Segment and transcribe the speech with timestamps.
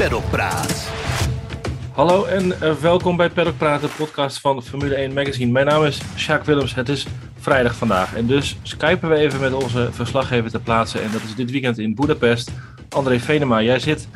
[0.00, 0.90] Paddock Praat.
[1.92, 5.52] Hallo en eh, welkom bij Paddock Praat, de podcast van Formule 1 Magazine.
[5.52, 6.74] Mijn naam is Sjaak Willems.
[6.74, 10.98] Het is vrijdag vandaag en dus skypen we even met onze verslaggever ter plaatse.
[10.98, 12.52] En dat is dit weekend in Budapest.
[12.88, 14.08] André Venema, jij zit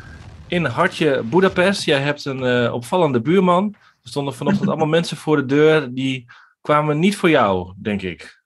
[0.47, 1.83] in hartje Budapest.
[1.83, 3.75] Jij hebt een eh, opvallende buurman.
[4.01, 6.25] Er stonden vanochtend allemaal mensen voor de deur die
[6.61, 8.43] kwamen niet voor jou, denk ik.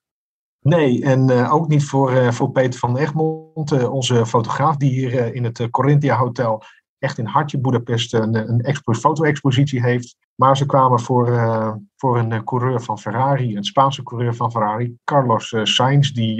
[0.62, 4.92] Nee, en uh, ook niet voor, uh, voor Peter van Egmond, uh, onze fotograaf, die
[4.92, 6.64] hier in het Corinthia Hotel
[7.00, 10.16] echt in hartje Boedapest een, een expo foto-expositie heeft.
[10.36, 11.28] Maar ze kwamen voor,
[11.96, 16.36] voor een coureur van Ferrari, een Spaanse coureur van Ferrari, Carlos Sainz, die,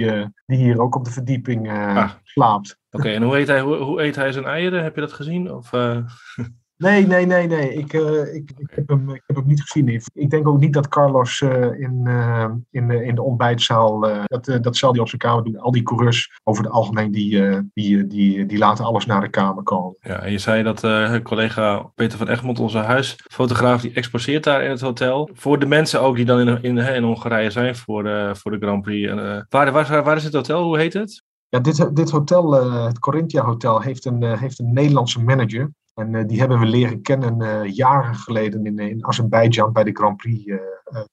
[0.46, 2.10] die hier ook op de verdieping ah.
[2.22, 2.78] slaapt.
[2.90, 4.82] Oké, okay, en hoe eet, hij, hoe, hoe eet hij zijn eieren?
[4.82, 5.52] Heb je dat gezien?
[5.52, 5.70] Of,
[6.80, 7.74] Nee, nee, nee, nee.
[7.74, 10.02] Ik, uh, ik, ik, heb hem, ik heb hem niet gezien.
[10.12, 14.76] Ik denk ook niet dat Carlos uh, in, uh, in, in de ontbijtzaal, dat, dat
[14.76, 15.58] zal hij op zijn kamer doen.
[15.58, 19.62] Al die coureurs over het algemeen, die, die, die, die laten alles naar de kamer
[19.62, 19.96] komen.
[20.00, 20.80] Ja, en je zei dat
[21.22, 25.30] collega Peter van Egmond, onze huisfotograaf, die exposeert daar in het hotel.
[25.32, 28.82] Voor de mensen ook die dan in, in, in Hongarije zijn voor, voor de Grand
[28.82, 29.12] Prix.
[29.48, 30.62] waar, waar, waar is het hotel?
[30.62, 31.22] Hoe heet het?
[31.48, 32.52] Ja, dit, dit hotel,
[32.84, 35.70] het Corinthia Hotel, heeft een, heeft een Nederlandse manager.
[36.00, 39.92] En uh, die hebben we leren kennen uh, jaren geleden in, in Azerbeidzjan bij de
[39.92, 40.44] Grand Prix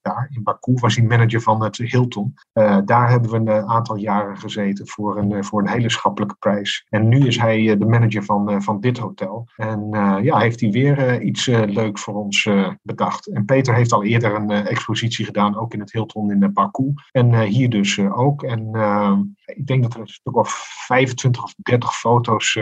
[0.02, 0.74] daar in Baku.
[0.74, 2.34] Was hij manager van het Hilton.
[2.86, 6.86] daar hebben we een aantal jaren gezeten voor een, voor een hele schappelijke prijs.
[6.90, 9.48] En nu is hij de manager van, van dit hotel.
[9.56, 9.90] En
[10.24, 12.50] ja, heeft hij weer iets leuks voor ons
[12.82, 13.28] bedacht.
[13.28, 16.94] En Peter heeft al eerder een expositie gedaan, ook in het Hilton in Baku.
[17.12, 18.44] En hier dus ook.
[18.44, 18.70] En
[19.46, 20.50] ik denk dat er een stuk of
[20.86, 22.60] 25 of 30 foto's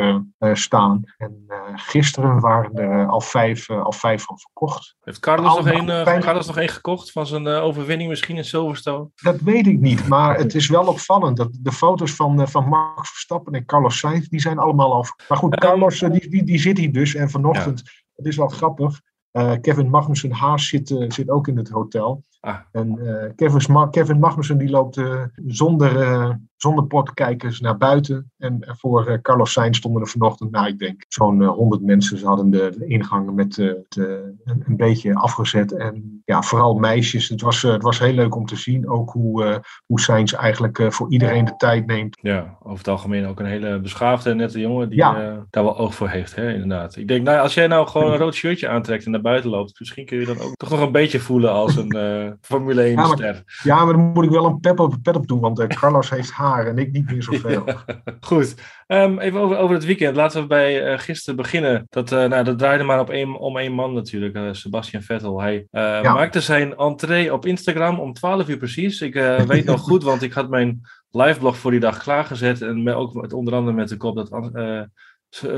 [0.53, 1.03] staan.
[1.17, 4.95] En gisteren gisteren waren er eh, al vijf, eh, al vijf van verkocht.
[5.01, 9.09] Heeft Carlos nog, een, uh, Carlos nog één gekocht van zijn overwinning misschien in Silverstone?
[9.15, 11.37] Dat weet ik niet, maar het is wel opvallend.
[11.37, 15.05] Dat de foto's van, van Max Verstappen en Carlos Sainz, die zijn allemaal al...
[15.27, 17.91] Maar goed, Carlos die, die, die zit hier dus en vanochtend, ja.
[18.15, 19.01] het is wel grappig,
[19.61, 22.23] Kevin Magnussen Haas zit, zit ook in het hotel.
[22.39, 22.59] Ah.
[22.71, 22.99] En
[23.35, 25.01] Kevin, Kevin Magnussen die loopt
[25.47, 28.31] zonder, zonder potkijkers naar buiten.
[28.37, 32.17] En voor uh, Carlos Sainz stonden er vanochtend, nou ik denk zo'n uh, 100 mensen.
[32.17, 35.71] Ze hadden de, de ingang met uh, een, een, beetje afgezet.
[35.71, 37.29] En ja, vooral meisjes.
[37.29, 41.11] Het was, het was heel leuk om te zien ook hoe, hoe Sainz eigenlijk voor
[41.11, 42.17] iedereen de tijd neemt.
[42.21, 45.45] Ja, over het algemeen ook een hele beschaafde en nette jongen die ja.
[45.49, 46.95] daar wel oog voor heeft, hè, inderdaad.
[46.95, 49.79] Ik denk, nou, als jij nou gewoon een rood shirtje aantrekt en naar buiten loopt,
[49.79, 51.89] misschien kun je dan ook toch nog een beetje voelen als een
[52.41, 53.43] Formule 1 ja, ster.
[53.63, 56.31] Ja, maar dan moet ik wel een pep op, pet op doen, want Carlos heeft
[56.31, 57.43] haar en ik niet meer zoveel.
[57.65, 57.83] Ja,
[58.19, 58.55] goed.
[58.87, 60.15] Um, even over, over het weekend.
[60.15, 61.85] Laten we bij uh, gisteren beginnen.
[61.89, 65.41] Dat, nou, dat draaide maar op één, om één man natuurlijk, Sebastian Vettel.
[65.41, 66.14] Hij ja.
[66.15, 69.01] Maakte zijn entree op Instagram om 12 uur precies.
[69.01, 69.13] Ik
[69.47, 70.81] weet nog goed, want ik had mijn
[71.11, 72.61] liveblog voor die dag klaargezet.
[72.61, 74.29] En met, ook met, onder andere met de kop dat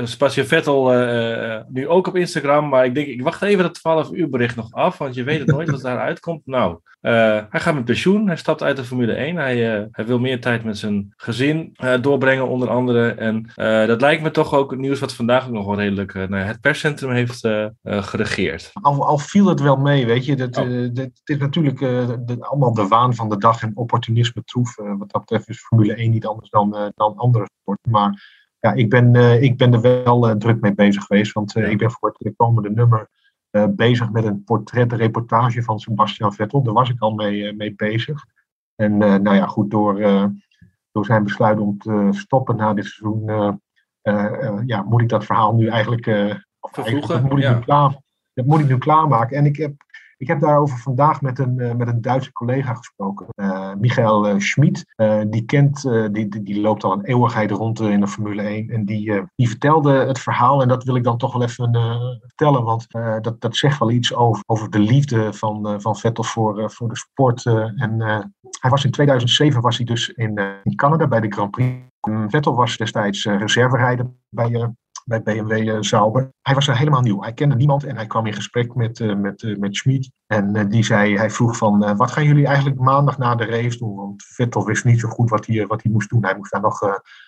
[0.02, 2.68] Sebastian Vettel uh, nu ook op Instagram.
[2.68, 4.98] Maar ik denk, ik wacht even dat 12 uur bericht nog af.
[4.98, 6.46] Want je weet het nooit wat daaruit komt.
[6.46, 7.12] Nou, uh,
[7.50, 8.26] hij gaat met pensioen.
[8.26, 9.36] Hij stapt uit de Formule 1.
[9.36, 13.10] Hij, uh, hij wil meer tijd met zijn gezin doorbrengen, onder andere.
[13.10, 13.50] En
[13.86, 16.60] dat lijkt me toch ook het nieuws wat vandaag ook nog wel redelijk nou, het
[16.60, 17.48] perscentrum heeft
[17.82, 18.70] geregeerd.
[18.72, 20.36] Al, al, viel het wel mee, weet je.
[20.36, 20.88] Dat, oh.
[20.92, 24.76] dit is natuurlijk de, allemaal de waan van de dag en opportunisme troef.
[24.76, 27.90] wat dat betreft is Formule 1 niet anders dan, dan andere sporten.
[27.90, 31.32] Maar ja, ik ben, uh, ik ben er wel uh, druk mee bezig geweest.
[31.32, 33.08] Want uh, ik ben voor het komende nummer
[33.70, 36.62] bezig met een portretreportage van Sebastian Vettel.
[36.62, 38.24] Daar was ik al mee, mee bezig.
[38.74, 40.00] En nou ja, goed, door,
[40.92, 43.24] door zijn besluit om te stoppen na dit seizoen,
[44.66, 47.54] ja, moet ik dat verhaal nu eigenlijk, dat moet, ik ja.
[47.54, 47.96] nu klaar,
[48.34, 49.36] dat moet ik nu klaarmaken.
[49.36, 49.72] En ik heb
[50.18, 54.38] ik heb daarover vandaag met een, uh, met een Duitse collega gesproken, uh, Michael uh,
[54.38, 54.84] Schmid.
[55.26, 58.70] die kent, die, die, loopt al een eeuwigheid rond in de Formule 1.
[58.70, 61.72] En die, die vertelde het verhaal, en dat wil ik dan toch wel even
[62.20, 62.86] vertellen, want
[63.20, 66.96] dat, dat zegt wel iets over, over de liefde van, van Vettel voor, voor de
[66.96, 67.46] sport.
[67.46, 68.00] en
[68.60, 71.76] hij was in 2007 was hij dus in, in Canada bij de Grand Prix.
[72.26, 74.72] Vettel was destijds reserverijder bij,
[75.08, 76.32] bij BMW uh, eh, Sauber.
[76.42, 77.22] Hij was er helemaal nieuw.
[77.22, 80.10] Hij kende niemand en hij kwam in gesprek met, uh, met, uh, met Schmid.
[80.26, 83.96] En die zei, hij vroeg van, wat gaan jullie eigenlijk maandag na de race doen?
[83.96, 86.24] Want Vettel wist niet zo goed wat hij, wat hij moest doen.
[86.24, 86.80] Hij moest daar nog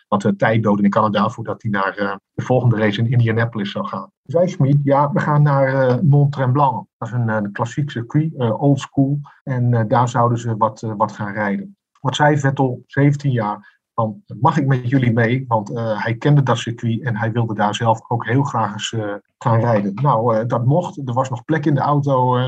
[0.09, 4.11] wat tijd doden in Canada voordat hij naar de volgende race in Indianapolis zou gaan.
[4.23, 6.89] Zei Schmid, ja, we gaan naar Mont-Tremblant.
[6.99, 9.21] Dat is een, een klassiek circuit, old school.
[9.43, 11.77] En daar zouden ze wat, wat gaan rijden.
[12.01, 15.45] Wat zei Vettel, 17 jaar, van mag ik met jullie mee?
[15.49, 18.95] Want hij kende dat circuit en hij wilde daar zelf ook heel graag eens
[19.39, 19.95] gaan rijden.
[19.95, 21.09] Nou, dat mocht.
[21.09, 22.39] Er was nog plek in de auto.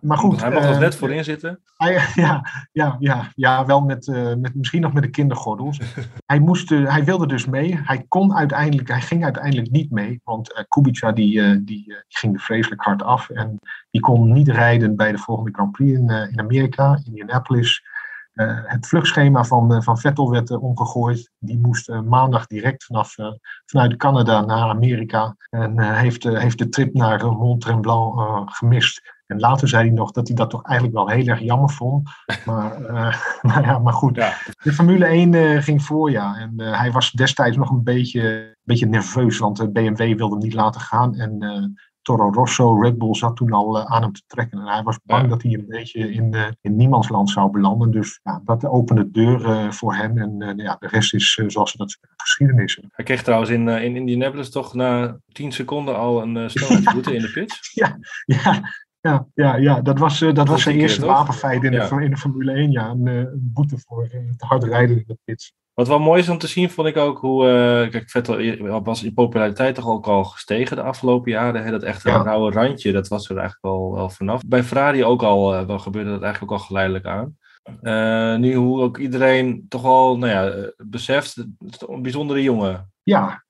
[0.00, 0.40] maar goed.
[0.40, 1.60] Hij mocht nog net voorin zitten.
[2.14, 4.06] ja, ja, ja, ja, wel met,
[4.38, 5.80] met misschien nog met de kindergordels.
[6.26, 7.80] hij, moest, hij wilde dus mee.
[7.84, 10.20] Hij kon uiteindelijk, hij ging uiteindelijk niet mee.
[10.24, 13.30] Want Kubica die, die ging er vreselijk hard af.
[13.30, 13.58] En
[13.90, 17.82] die kon niet rijden bij de volgende Grand Prix in, in Amerika, Indianapolis.
[18.34, 21.30] Uh, het vluchtschema van, uh, van Vettel werd uh, omgegooid.
[21.38, 23.14] Die moest maandag direct vanaf,
[23.66, 25.36] vanuit Canada naar Amerika.
[25.50, 28.20] En heeft, heeft de trip naar Mont Tremblant
[28.54, 29.12] gemist.
[29.26, 32.08] En later zei hij nog dat hij dat toch eigenlijk wel heel erg jammer vond.
[33.42, 34.32] Maar, ja, maar goed, ja.
[34.62, 36.36] de Formule 1 ging voor, ja.
[36.36, 40.80] En hij was destijds nog een beetje, beetje nerveus, want BMW wilde hem niet laten
[40.80, 41.14] gaan.
[41.14, 41.38] En
[42.04, 44.60] Toro Rosso, Red Bull zat toen al eh, aan hem te trekken.
[44.60, 47.90] En hij was bang dat hij een beetje in, uh, in niemandsland zou belanden.
[47.90, 50.18] Dus ja, dat opende deuren voor hem.
[50.18, 52.80] En ja, de rest is, zoals ze dat geschiedenis.
[52.90, 57.30] Hij kreeg trouwens in, in Indianapolis toch na 10 seconden al een snelheidsboete in de
[57.30, 57.58] pit.
[57.74, 58.70] Ja, ja,
[59.00, 62.52] ja, ja, ja, dat was, dat was zijn eerste wapenfeit in, de, in de Formule
[62.52, 62.70] 1.
[62.70, 65.54] Ja, een, boete voor te hard rijden in de pits.
[65.74, 67.44] Wat wel mooi is om te zien, vond ik ook hoe.
[67.46, 71.64] Uh, kijk, Vettel was in populariteit toch ook al gestegen de afgelopen jaren.
[71.64, 71.70] Hè?
[71.70, 72.22] Dat echt ja.
[72.22, 74.42] rauwe randje, dat was er eigenlijk wel, wel vanaf.
[74.46, 77.36] Bij Ferrari ook al uh, wel gebeurde dat eigenlijk ook al geleidelijk aan.
[77.82, 81.36] Uh, nu hoe ook iedereen toch al nou ja, beseft,
[81.88, 82.92] een bijzondere jongen.
[83.02, 83.44] Ja,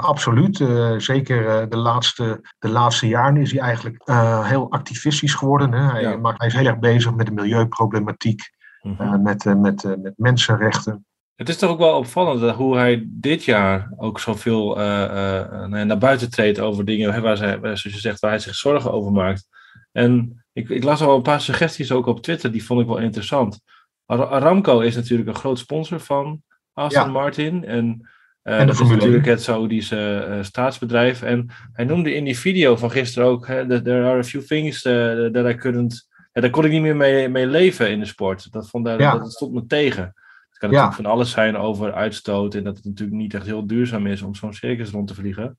[0.00, 0.56] absoluut.
[0.96, 4.02] zeker de, laatste, de laatste jaren is hij eigenlijk
[4.46, 5.72] heel activistisch geworden.
[5.72, 5.90] Hè?
[5.90, 6.16] Hij, ja.
[6.16, 8.42] maakt, hij is heel erg bezig met de milieuproblematiek,
[8.82, 9.22] mm -hmm.
[9.22, 11.06] met, met, met mensenrechten.
[11.36, 15.98] Het is toch ook wel opvallend hoe hij dit jaar ook zoveel uh, uh, naar
[15.98, 19.48] buiten treedt over dingen waar, zij, zoals je zegt, waar hij zich zorgen over maakt.
[19.92, 22.98] En ik, ik las al een paar suggesties ook op Twitter, die vond ik wel
[22.98, 23.60] interessant.
[24.06, 26.42] Aramco is natuurlijk een groot sponsor van
[26.72, 27.64] Aston Martin.
[27.64, 28.10] En,
[28.42, 31.22] uh, en dat is natuurlijk het Saoedische staatsbedrijf.
[31.22, 35.46] En hij noemde in die video van gisteren ook: there are a few things that
[35.46, 36.08] I couldn't.
[36.32, 38.52] Ja, daar kon ik niet meer mee, mee leven in de sport.
[38.52, 39.18] Dat, vond, ja.
[39.18, 40.14] dat stond me tegen
[40.62, 44.06] kan natuurlijk van alles zijn over uitstoot en dat het natuurlijk niet echt heel duurzaam
[44.06, 45.58] is om zo'n circus rond te vliegen.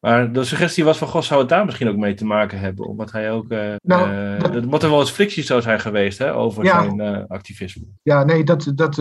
[0.00, 2.86] Maar de suggestie was van, goh, zou het daar misschien ook mee te maken hebben?
[2.86, 4.64] Omdat hij ook, uh, nou, uh, dat...
[4.64, 7.84] moet er wel eens frictie zou zijn geweest hè, over zijn uh, activisme.
[8.02, 8.94] Ja, nee, dat, dat,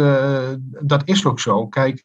[0.81, 1.67] dat is ook zo.
[1.67, 2.03] Kijk,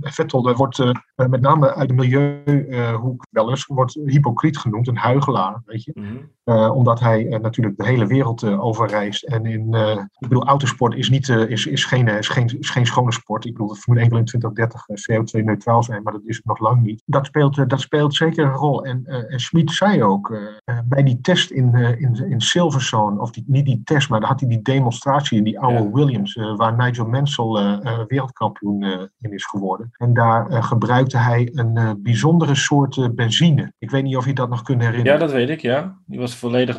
[0.00, 0.78] Vettel er wordt
[1.14, 5.92] met name uit de milieuhoek wel eens wordt hypocriet genoemd, een huigelaar, weet je.
[5.94, 6.70] Mm -hmm.
[6.70, 9.24] omdat hij natuurlijk de hele wereld overreist.
[9.24, 9.74] En in,
[10.18, 13.44] ik bedoel, autosport is, niet, is, is, geen, is, geen, is geen schone sport.
[13.44, 17.02] Ik bedoel, dat Formule 1 in 2030 CO2-neutraal zijn, maar dat is nog lang niet.
[17.06, 18.84] Dat speelt, dat speelt zeker zeker een rol.
[18.84, 23.20] En, uh, en Schmid zei ook uh, bij die test in, uh, in, in Silverstone,
[23.20, 25.90] of die, niet die test, maar daar had hij die demonstratie in die oude ja.
[25.90, 29.90] Williams, waar Nigel Mansell wereldkampioen in is geworden.
[29.96, 33.72] En daar gebruikte hij een bijzondere soort benzine.
[33.78, 35.12] Ik weet niet of je dat nog kunt herinneren.
[35.12, 35.98] Ja, dat weet ik, ja.
[36.06, 36.76] Die was volledig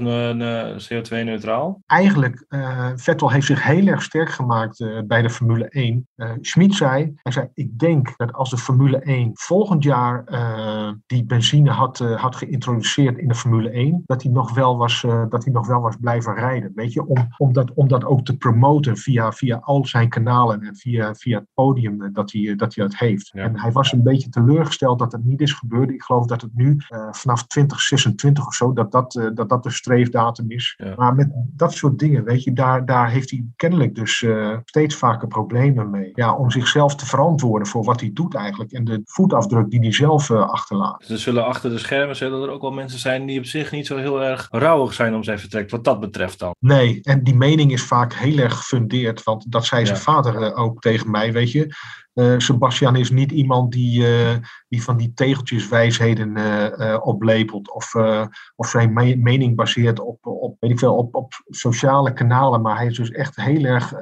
[0.89, 1.81] CO2-neutraal.
[1.85, 2.45] Eigenlijk,
[2.95, 6.07] Vettel heeft zich heel erg sterk gemaakt bij de Formule 1.
[6.41, 10.23] Schmid zei, hij zei, ik denk dat als de Formule 1 volgend jaar
[11.07, 14.77] die benzine benzine had, uh, had geïntroduceerd in de Formule 1, dat hij nog wel
[14.77, 16.71] was, uh, dat hij nog wel was blijven rijden.
[16.75, 20.61] Weet je, om, om, dat, om dat ook te promoten via, via al zijn kanalen
[20.61, 23.29] en via, via het podium uh, dat, hij, dat hij dat heeft.
[23.33, 23.43] Ja.
[23.43, 25.89] En hij was een beetje teleurgesteld dat het niet is gebeurd.
[25.89, 26.77] Ik geloof dat het nu
[27.11, 30.73] vanaf 2026 of zo, dat dat, dat, dat de streefdatum is.
[30.77, 30.93] Ja.
[30.95, 34.25] Maar met dat soort dingen, weet je, daar, daar heeft hij kennelijk dus
[34.63, 36.11] steeds vaker problemen mee.
[36.13, 39.93] Ja, om zichzelf te verantwoorden voor wat hij doet eigenlijk en de voetafdruk die hij
[39.93, 41.07] zelf achterlaat.
[41.07, 43.87] Dus zullen achter de schermen zullen er ook wel mensen zijn die op zich niet
[43.87, 46.55] zo heel erg rouwig zijn om zijn vertrek, wat dat betreft dan.
[46.59, 50.59] Nee, en die mening is vaak heel erg gefundeerd, want dat zei zijn vader uh,
[50.59, 51.75] ook tegen mij, weet je.
[52.13, 54.35] Uh, Sebastian is niet iemand die, uh,
[54.67, 57.95] die van die tegeltjeswijsheden uh, oplepelt of,
[58.55, 62.61] of zijn me mening baseert op, op, weet ik veel, op, op sociale kanalen.
[62.61, 63.93] Maar hij is dus echt heel erg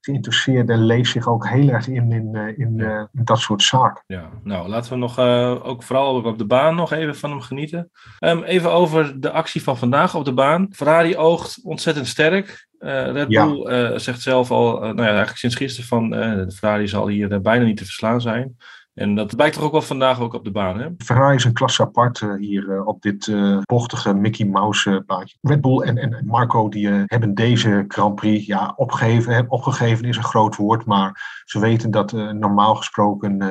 [0.00, 2.80] geïnteresseerd en leeft zich ook heel erg in, in, in,
[3.12, 4.04] in dat soort zaken.
[4.06, 5.18] Ja, nou laten we nog
[5.64, 7.90] ook vooral op de baan nog even van hem genieten.
[8.20, 10.68] Um, even over de actie van vandaag op de baan.
[10.70, 12.66] Ferrari oogt ontzettend sterk.
[12.86, 13.90] Uh, Red Bull ja.
[13.90, 17.40] uh, zegt zelf al, uh, nou ja, eigenlijk sinds gisteren van de Ferrari zal hier
[17.40, 18.56] bijna niet te verslaan zijn.
[18.96, 20.88] En dat blijkt toch ook wel vandaag ook op de baan, hè?
[20.98, 23.32] Ferrari is een klasse apart hier op dit
[23.64, 25.36] bochtige Mickey Mouse paadje.
[25.40, 29.50] Red Bull en, en Marco die hebben deze Grand Prix ja, opgegeven.
[29.50, 33.42] Opgegeven is een groot woord, maar ze weten dat normaal gesproken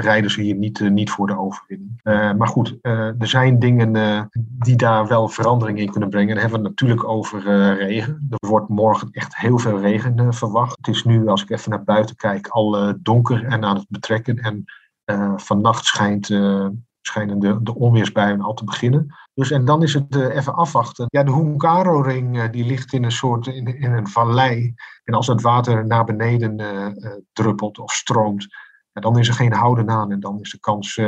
[0.00, 2.00] rijden ze hier niet, niet voor de overwinning.
[2.38, 6.34] maar goed, er zijn dingen die daar wel verandering in kunnen brengen.
[6.34, 7.42] Dan hebben we het natuurlijk over
[7.76, 8.26] regen.
[8.30, 10.76] Er wordt morgen echt heel veel regen verwacht.
[10.76, 14.36] Het is nu, als ik even naar buiten kijk, al donker en aan het betrekken.
[14.38, 14.64] En
[15.36, 16.30] vannacht schijnt
[17.02, 19.14] schijnen de, de onweersbuien al te beginnen.
[19.34, 21.06] Dus en dan is het uh, even afwachten.
[21.08, 24.74] Ja, de Hungaro-ring uh, die ligt in een soort in, in, een vallei.
[25.04, 26.56] En als het water naar beneden
[27.32, 28.46] druppelt of stroomt,
[28.92, 31.00] dan is er geen houden aan en dan is de kans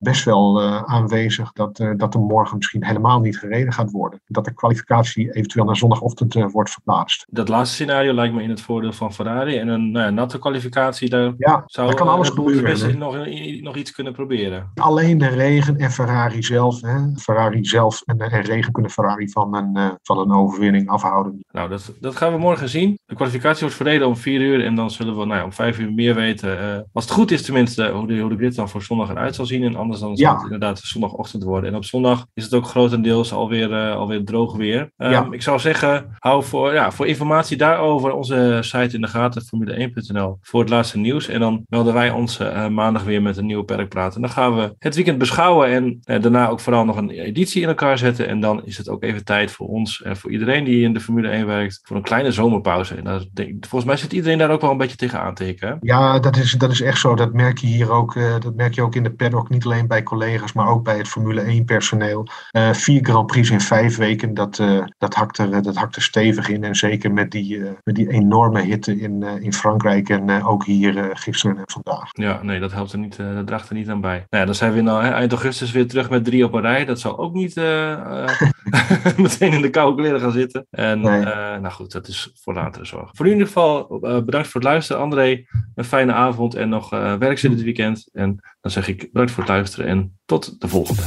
[0.00, 4.20] best wel uh, aanwezig dat, uh, dat er morgen misschien helemaal niet gereden gaat worden.
[4.26, 7.26] Dat de kwalificatie eventueel naar zondagochtend uh, wordt verplaatst.
[7.28, 9.58] Dat laatste scenario lijkt me in het voordeel van Ferrari.
[9.58, 12.98] En een nou natte kwalificatie, daar ja, zou kan alles gebeuren.
[12.98, 13.16] nog,
[13.60, 14.70] nog iets kunnen proberen.
[14.74, 16.80] Alleen de regen en Ferrari zelf.
[16.80, 17.16] Hè?
[17.16, 21.44] Ferrari zelf en, en regen kunnen Ferrari van een, van een overwinning afhouden.
[21.52, 22.98] Nou, dat, dat gaan we morgen zien.
[23.06, 24.64] De kwalificatie wordt verreden om vier uur.
[24.64, 26.86] En dan zullen we nou ja, om vijf uur meer weten.
[26.92, 29.46] als het goed is tenminste, hoe de, hoe de grid dan voor zondag eruit zal
[29.46, 29.64] zien.
[29.64, 31.70] En anders dan zal het inderdaad zondagochtend worden.
[31.70, 34.92] En op zondag is het ook grotendeels alweer, uh, alweer droog weer.
[34.96, 39.42] Um, Ik zou zeggen, hou voor, ja, voor informatie daarover onze site in de gaten,
[39.42, 41.28] formule1.nl, voor het laatste nieuws.
[41.28, 44.14] En dan melden wij ons uh, maandag weer met een nieuwe perkpraat.
[44.14, 47.68] En dan gaan we het weekend beschouwen en daarna ook vooral nog een editie in
[47.68, 48.28] elkaar zetten.
[48.28, 51.00] En dan is het ook even tijd voor ons en voor iedereen die in de
[51.00, 52.94] Formule 1 werkt, voor een kleine zomerpauze.
[52.94, 53.26] En dat,
[53.60, 55.78] volgens mij zit iedereen daar ook wel een beetje tegenaan te hikken.
[55.80, 57.14] Ja, dat is, dat is echt zo.
[57.14, 58.14] Dat merk je hier ook.
[58.40, 61.08] dat merk je ook in de paddock, niet alleen bij collega's maar ook bij het
[61.08, 62.26] Formule 1 personeel.
[62.56, 66.02] Uh, vier Grand Prix in vijf weken, dat, uh, dat, hakt er, dat hakt er
[66.02, 66.64] stevig in.
[66.64, 71.10] En zeker met die, uh, met die enorme hitte in, in Frankrijk en ook hier
[71.12, 72.08] gisteren en vandaag.
[72.10, 74.16] Ja, nee, dat helpt er niet, dat draagt er niet aan bij.
[74.16, 76.84] Nou ja, dan zijn we nou, eind augustus weer terug met drie op een rij.
[76.84, 77.54] Dat zal ook niet
[79.16, 80.66] meteen in de koude kleren gaan zitten.
[80.70, 81.24] En nee.
[81.60, 83.10] nou goed, dat is voor latere zorg.
[83.12, 85.44] Voor in ieder geval bedankt voor het luisteren, André.
[85.74, 88.08] Een fijne avond en nog werkzin dit weekend.
[88.12, 91.02] En dan zeg ik bedankt voor het luisteren en tot de volgende.